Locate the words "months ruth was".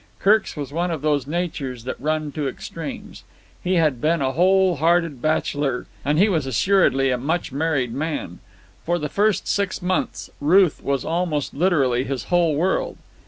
9.79-11.05